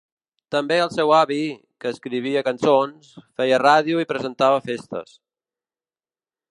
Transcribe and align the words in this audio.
També 0.53 0.77
el 0.85 0.91
seu 0.93 1.11
avi, 1.17 1.37
que 1.83 1.91
escrivia 1.95 2.43
cançons, 2.49 3.13
feia 3.41 3.61
ràdio 3.67 4.03
i 4.05 4.11
presentava 4.15 4.67
festes. 4.73 5.15